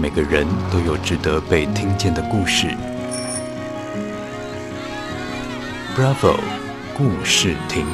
[0.00, 2.68] 每个人都有值得被听见的故事。
[5.96, 6.38] Bravo，
[6.96, 7.84] 故事亭。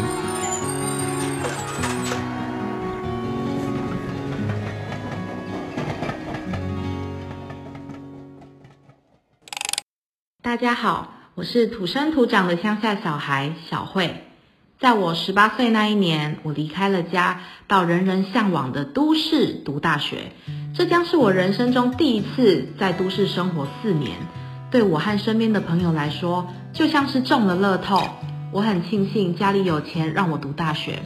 [10.43, 14.25] 大家好，我是土生土长的乡下小孩小慧。
[14.79, 20.33] 在我十八岁那一年，我离开了家，到人人向往的都市读大学。
[20.77, 24.17] 这将是我人生中第一次在都市生活四年，
[24.73, 28.03] 对我和身边的朋友来说，就像是中了乐透。
[28.51, 30.99] 我很庆幸家里有钱让我读大学。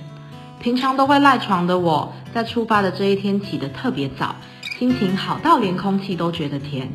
[0.59, 4.37] 平常都会赖床的我，在出发的这一天起得特别早，
[4.79, 6.91] 心情好到连空气都觉得甜。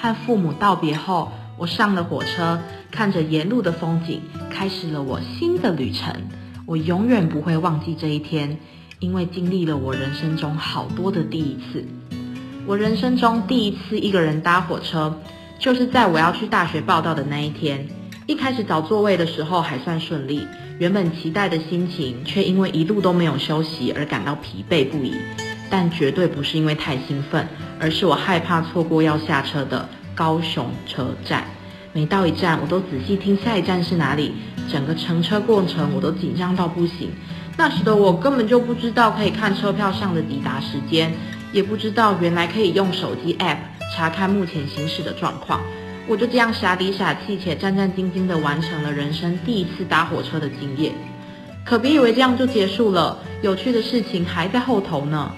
[0.00, 2.60] 和父母道别后，我上了火车，
[2.92, 6.14] 看着沿路的风景，开始了我新的旅程。
[6.64, 8.60] 我永远不会忘记这一天，
[8.98, 11.84] 因为经历了我人生中好多的第一次。
[12.66, 15.14] 我人生中第一次一个人搭火车，
[15.58, 17.86] 就是在我要去大学报到的那一天。
[18.26, 20.46] 一开始找座位的时候还算顺利，
[20.78, 25.14] 原本期待的心情却因为一路都没有休息而感到疲惫不已。
[25.68, 27.46] 但绝对不是因为太兴奋，
[27.80, 31.44] 而是我害怕错过要下车的高雄车站。
[31.92, 34.32] 每到一站，我都仔细听下一站是哪里，
[34.70, 37.10] 整个乘车过程我都紧张到不行。
[37.56, 41.12] 那时的我根本就不知道可以看车票上的抵达时间。
[41.52, 43.58] 也不知道原来可以用手机 App
[43.94, 45.60] 查看目前行驶的状况，
[46.08, 50.92] 我就这样傻里傻气且战战兢兢地完成了人生第一次搭火车的经验。
[51.64, 55.30] 可别以为这样就结束了，有趣的事情还在后头呢。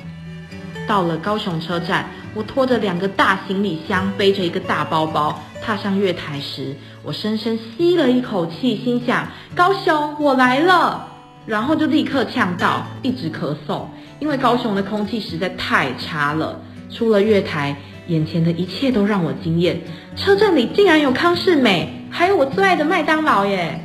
[0.89, 11.16] 到了高雄车站，我拖着两个大行李箱，背着一个大包包，踏上月台时，我深深吸了一口气，心想：高雄，我来了。
[11.47, 13.87] 然后就立刻呛到，一直咳嗽。
[14.19, 17.77] 因为高雄的空气实在太差了，出了月台，
[18.09, 19.81] 眼前的一切都让我惊艳。
[20.17, 23.81] 车站里竟然有康世美，还有我最爱的麦当劳耶！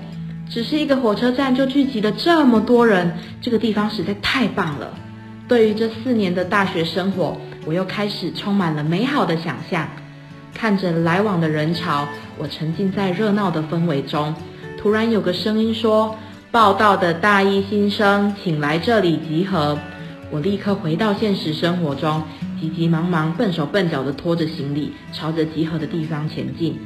[0.49, 4.93] 只是一个火车站就聚集了这么多人，这个地方实在太棒了。
[5.47, 9.87] 对于这四年的大学生活，我又开始充满了美好的想象。
[10.53, 12.07] 看着来往的人潮，
[12.37, 14.33] 我沉浸在热闹的氛围中。
[14.77, 16.17] 突然有个声音说
[16.51, 19.77] ：“报道的大一新生，请来这里集合。”
[20.29, 22.23] 我立刻回到现实生活中，
[22.59, 26.77] 急急忙忙、笨手笨脚地拖着行李，朝着集合的地方前进。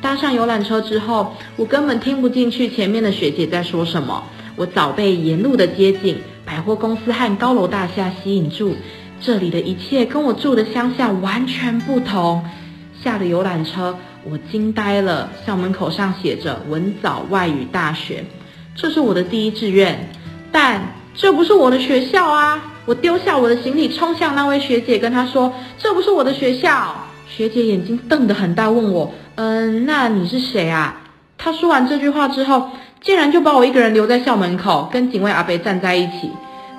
[0.00, 4.24] 搭上游览车之后，我根本听不进去前面的学姐在说什么。
[4.56, 6.16] 我早被沿路的街景、
[6.46, 8.74] 百货公司和高楼大厦吸引住，
[9.20, 12.42] 这里的一切跟我住的乡下完全不同。
[13.02, 15.28] 下了游览车，我惊呆了。
[15.46, 18.24] 校门口上写着“文藻外语大学”，
[18.80, 20.08] 这是我的第一志愿，
[20.50, 20.80] 但
[21.14, 22.58] 这不是我的学校啊！
[22.86, 26.94] 我丢下我的行李，冲向那位学姐，跟她说：“这不是我的学校。”
[27.28, 30.98] 学姐眼睛瞪得很大，问我：“嗯，那你是谁啊？”
[31.36, 32.70] 她说完这句话之后，
[33.02, 36.30] 竟然就把我一个人留在校门口，跟警卫阿伯站在一起。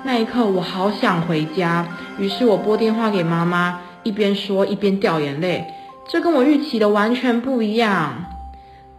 [0.02, 1.86] 那一刻，我好想回家，
[2.18, 5.64] 于是我拨电话给妈妈，一边说一边掉眼泪。
[6.08, 8.24] 这跟我预期的完全不一样。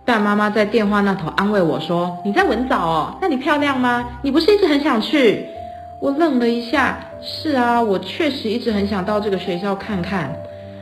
[0.05, 4.03] 但妈妈在电话那头安慰我说：“你在文藻哦，那里漂亮吗？
[4.21, 5.47] 你不是一直很想去？”
[6.01, 10.35] 我愣了一下，是啊，我确实一直很想到这个学校看看。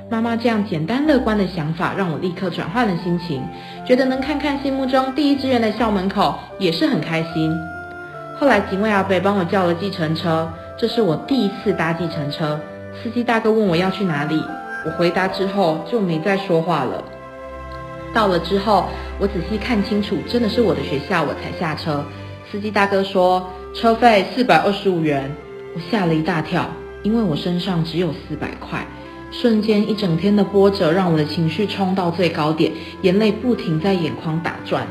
[0.09, 3.43] 妈妈这样简单乐观的想法，让我立刻转换了心情，
[3.85, 7.55] 觉得能看看心目中第一志愿的校门口也是很开心。
[8.39, 12.59] 后来警卫阿北帮我叫了计程车，这是我第一次搭计程车。
[13.01, 14.43] 司机大哥问我要去哪里，
[14.83, 17.03] 我回答之后就没再说话了。
[18.13, 18.85] 到了之后，
[19.19, 22.03] 我仔细看清楚，真的是我的学校，我才下车。
[22.51, 23.47] 司机大哥说。
[23.73, 25.33] 车费四百二十五元，
[25.73, 26.69] 我吓了一大跳，
[27.03, 28.85] 因为我身上只有四百块。
[29.31, 32.69] 瞬间，一整天的波折让我的情绪冲到最高点，
[33.01, 34.85] 眼泪不停在眼眶打转。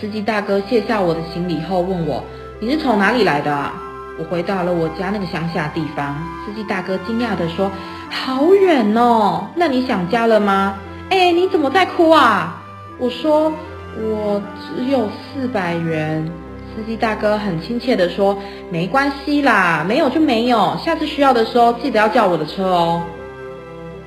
[0.00, 2.22] 司机大哥卸下我的行李后问我
[2.62, 3.74] ：“你是从哪里来的啊？”
[4.20, 6.16] 我回答了我家那个乡下地方。
[6.46, 7.68] 司机大哥惊讶地说
[8.08, 10.76] ：“好远哦，那你想家了吗？”
[11.12, 12.64] 哎，你怎么在哭啊？
[12.98, 13.52] 我说
[14.00, 16.26] ：“我只有四百元。”
[16.74, 18.38] 司机大哥很亲切地说
[18.72, 23.02] ：“没关系啦，没有就没有，下次需要的时候记得要叫我的车哦。”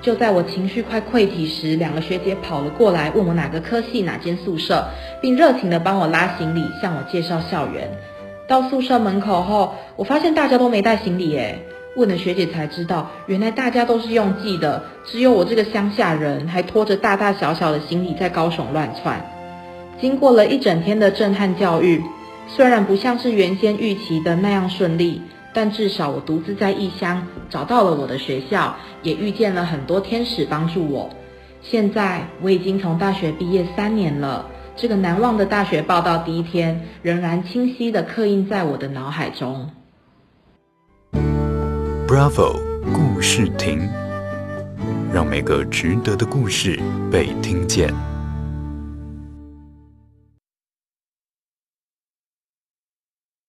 [0.02, 4.84] 就在我情绪快溃体时，两个学姐跑了过来，问我哪个科系、哪间宿舍，
[5.22, 7.88] 并热情地帮我拉行李，向我介绍校园。
[8.48, 11.60] 到宿舍门口后，我发现大家都没带行李耶。
[11.96, 19.26] 问了学姐才知道，原来大家都是用寄的，只有我这个乡下人还拖着大大小小的行李在高雄乱窜。
[20.00, 22.04] 经过了一整天的震撼教育。
[22.48, 25.20] 虽然不像是原先预期的那样顺利，
[25.52, 31.10] 但至少我独自在异乡找到了我的学校，也遇见了很多天使帮助我。
[31.64, 34.46] 现在我已经从大学毕业三年了，
[34.76, 39.72] 这个难忘的大学报到第一天仍然清晰地刻印在我的脑海中。
[42.16, 42.62] Bravo，
[42.94, 43.90] 故事亭，
[45.14, 46.80] 让每个值得的故事
[47.12, 47.94] 被听见。